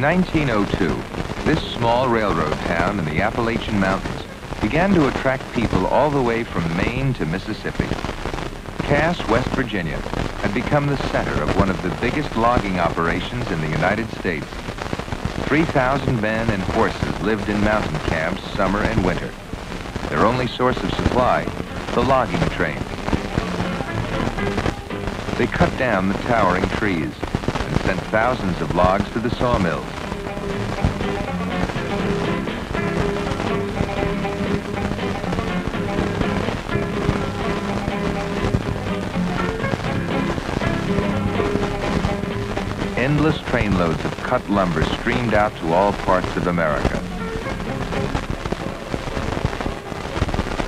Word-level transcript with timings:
In 0.00 0.06
1902, 0.06 1.44
this 1.44 1.60
small 1.76 2.08
railroad 2.08 2.58
town 2.62 2.98
in 2.98 3.04
the 3.04 3.20
Appalachian 3.20 3.78
Mountains 3.78 4.22
began 4.62 4.94
to 4.94 5.08
attract 5.08 5.52
people 5.52 5.86
all 5.88 6.08
the 6.08 6.22
way 6.22 6.42
from 6.42 6.74
Maine 6.74 7.12
to 7.12 7.26
Mississippi. 7.26 7.90
Cass, 8.82 9.28
West 9.28 9.50
Virginia, 9.50 9.98
had 10.40 10.54
become 10.54 10.88
the 10.88 10.96
center 10.96 11.42
of 11.42 11.54
one 11.54 11.68
of 11.68 11.82
the 11.82 11.90
biggest 11.90 12.34
logging 12.34 12.80
operations 12.80 13.50
in 13.50 13.60
the 13.60 13.68
United 13.68 14.08
States. 14.18 14.46
3,000 15.44 16.18
men 16.18 16.50
and 16.50 16.62
horses 16.62 17.20
lived 17.20 17.50
in 17.50 17.62
mountain 17.62 18.00
camps 18.08 18.40
summer 18.56 18.82
and 18.84 19.04
winter. 19.04 19.30
Their 20.08 20.24
only 20.24 20.46
source 20.46 20.82
of 20.82 20.90
supply, 20.92 21.44
the 21.92 22.02
logging 22.02 22.48
train. 22.48 22.80
They 25.36 25.46
cut 25.46 25.76
down 25.76 26.08
the 26.08 26.14
towering 26.24 26.70
trees 26.70 27.12
sent 27.90 28.02
thousands 28.12 28.60
of 28.60 28.72
logs 28.76 29.10
to 29.10 29.18
the 29.18 29.30
sawmills. 29.30 29.84
Endless 42.96 43.38
trainloads 43.48 44.04
of 44.04 44.16
cut 44.22 44.48
lumber 44.48 44.84
streamed 45.00 45.34
out 45.34 45.52
to 45.56 45.72
all 45.72 45.92
parts 45.92 46.36
of 46.36 46.46
America. 46.46 46.96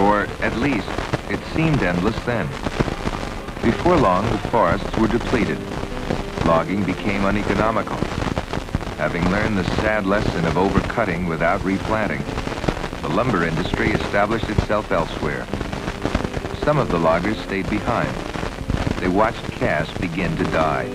Or 0.00 0.22
at 0.42 0.56
least, 0.56 0.88
it 1.28 1.38
seemed 1.54 1.82
endless 1.82 2.16
then. 2.24 2.46
Before 3.62 3.98
long, 3.98 4.24
the 4.30 4.38
forests 4.48 4.96
were 4.96 5.08
depleted. 5.08 5.58
Logging 6.44 6.84
became 6.84 7.24
uneconomical. 7.24 7.96
Having 8.96 9.30
learned 9.30 9.58
the 9.58 9.76
sad 9.80 10.06
lesson 10.06 10.46
of 10.46 10.54
overcutting 10.54 11.28
without 11.28 11.64
replanting, 11.64 12.22
the 13.02 13.08
lumber 13.08 13.44
industry 13.44 13.90
established 13.92 14.48
itself 14.48 14.90
elsewhere. 14.90 15.46
Some 16.64 16.78
of 16.78 16.90
the 16.90 16.98
loggers 16.98 17.38
stayed 17.38 17.68
behind. 17.70 18.12
They 19.00 19.08
watched 19.08 19.50
Cass 19.52 19.90
begin 19.98 20.36
to 20.36 20.44
die. 20.44 20.86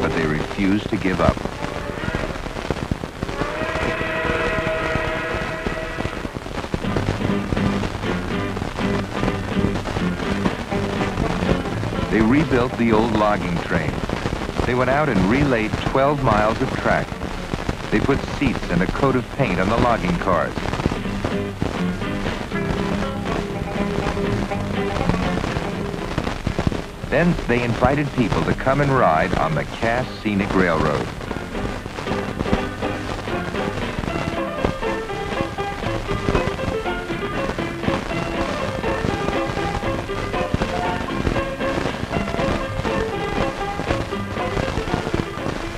But 0.00 0.14
they 0.14 0.24
refused 0.24 0.88
to 0.90 0.96
give 0.96 1.20
up. 1.20 1.49
They 12.10 12.20
rebuilt 12.20 12.76
the 12.76 12.90
old 12.90 13.12
logging 13.12 13.56
train. 13.58 13.92
They 14.66 14.74
went 14.74 14.90
out 14.90 15.08
and 15.08 15.18
relaid 15.30 15.70
12 15.90 16.24
miles 16.24 16.60
of 16.60 16.68
track. 16.80 17.06
They 17.92 18.00
put 18.00 18.18
seats 18.36 18.62
and 18.70 18.82
a 18.82 18.86
coat 18.86 19.14
of 19.14 19.24
paint 19.36 19.60
on 19.60 19.68
the 19.68 19.76
logging 19.76 20.16
cars. 20.18 20.52
Then 27.10 27.32
they 27.46 27.62
invited 27.62 28.10
people 28.14 28.42
to 28.44 28.54
come 28.54 28.80
and 28.80 28.90
ride 28.90 29.32
on 29.34 29.54
the 29.54 29.64
Cass 29.64 30.08
Scenic 30.20 30.52
Railroad. 30.52 31.06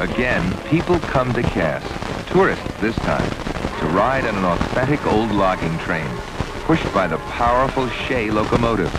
Again, 0.01 0.59
people 0.71 1.01
come 1.13 1.35
to 1.35 1.43
Cass, 1.43 1.85
tourists 2.33 2.65
this 2.81 2.95
time, 3.05 3.31
to 3.81 3.87
ride 3.87 4.27
on 4.27 4.37
an 4.37 4.45
authentic 4.45 5.07
old 5.07 5.31
logging 5.31 5.79
train, 5.81 6.11
pushed 6.67 6.93
by 6.95 7.07
the 7.07 7.19
powerful 7.31 7.89
Shay 8.09 8.31
locomotive. 8.31 8.93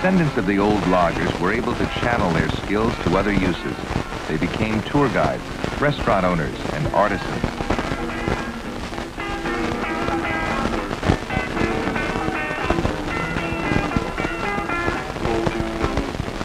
Descendants 0.00 0.38
of 0.38 0.46
the 0.46 0.58
old 0.58 0.88
loggers 0.88 1.30
were 1.38 1.52
able 1.52 1.74
to 1.74 1.84
channel 2.00 2.32
their 2.32 2.48
skills 2.64 2.94
to 3.04 3.18
other 3.18 3.34
uses. 3.34 3.76
They 4.28 4.38
became 4.38 4.80
tour 4.90 5.10
guides, 5.10 5.44
restaurant 5.78 6.24
owners, 6.24 6.56
and 6.72 6.86
artisans. 6.94 7.44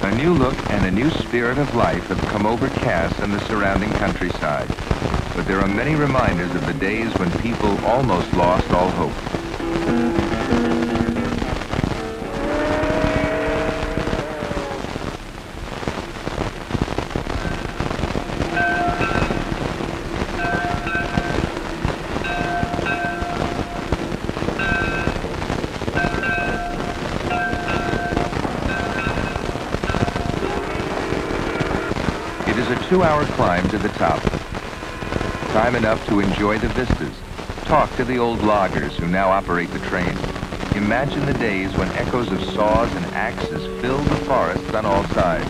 A 0.03 0.11
new 0.11 0.33
look 0.33 0.57
and 0.67 0.85
a 0.85 0.91
new 0.91 1.09
spirit 1.09 1.57
of 1.57 1.73
life 1.73 2.03
have 2.09 2.19
come 2.27 2.45
over 2.45 2.67
Cass 2.67 3.13
and 3.21 3.33
the 3.33 3.39
surrounding 3.47 3.93
countryside. 3.93 4.67
But 5.33 5.47
there 5.47 5.61
are 5.61 5.69
many 5.69 5.95
reminders 5.95 6.53
of 6.53 6.67
the 6.67 6.73
days 6.73 7.17
when 7.17 7.31
people 7.39 7.79
almost 7.85 8.27
lost 8.33 8.69
all 8.73 8.89
hope. 8.89 10.34
Is 32.65 32.71
a 32.71 32.89
two-hour 32.89 33.23
climb 33.35 33.69
to 33.69 33.77
the 33.77 33.89
top. 33.89 34.19
Time 35.51 35.75
enough 35.75 36.03
to 36.07 36.19
enjoy 36.19 36.57
the 36.57 36.67
vistas, 36.69 37.13
talk 37.65 37.95
to 37.95 38.03
the 38.03 38.17
old 38.17 38.41
loggers 38.41 38.97
who 38.97 39.05
now 39.07 39.29
operate 39.29 39.69
the 39.71 39.79
train. 39.87 40.09
Imagine 40.75 41.25
the 41.27 41.33
days 41.33 41.71
when 41.77 41.87
echoes 41.91 42.31
of 42.31 42.41
saws 42.55 42.91
and 42.95 43.05
axes 43.13 43.63
filled 43.81 44.05
the 44.07 44.25
forests 44.25 44.73
on 44.73 44.83
all 44.83 45.03
sides. 45.09 45.49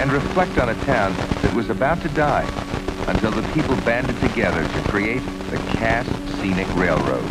And 0.00 0.10
reflect 0.10 0.58
on 0.58 0.70
a 0.70 0.84
town 0.86 1.12
that 1.42 1.54
was 1.54 1.68
about 1.68 2.00
to 2.02 2.08
die 2.10 2.48
until 3.08 3.30
the 3.30 3.46
people 3.52 3.76
banded 3.84 4.18
together 4.20 4.62
to 4.62 4.88
create 4.88 5.22
the 5.50 5.58
Cass 5.76 6.06
Scenic 6.40 6.68
Railroad. 6.76 7.24